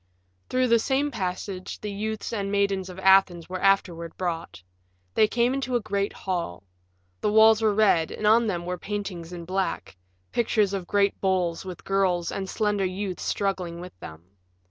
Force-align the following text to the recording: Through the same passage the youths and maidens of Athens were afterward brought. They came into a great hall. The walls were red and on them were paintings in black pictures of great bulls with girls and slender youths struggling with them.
Through 0.49 0.69
the 0.69 0.79
same 0.79 1.11
passage 1.11 1.79
the 1.79 1.91
youths 1.91 2.33
and 2.33 2.51
maidens 2.51 2.89
of 2.89 2.97
Athens 2.97 3.47
were 3.47 3.61
afterward 3.61 4.17
brought. 4.17 4.63
They 5.13 5.27
came 5.27 5.53
into 5.53 5.75
a 5.75 5.79
great 5.79 6.11
hall. 6.11 6.63
The 7.19 7.31
walls 7.31 7.61
were 7.61 7.75
red 7.75 8.09
and 8.09 8.25
on 8.25 8.47
them 8.47 8.65
were 8.65 8.79
paintings 8.79 9.31
in 9.31 9.45
black 9.45 9.95
pictures 10.31 10.73
of 10.73 10.87
great 10.87 11.21
bulls 11.21 11.65
with 11.65 11.83
girls 11.83 12.31
and 12.31 12.49
slender 12.49 12.83
youths 12.83 13.21
struggling 13.21 13.79
with 13.79 13.93
them. 13.99 14.23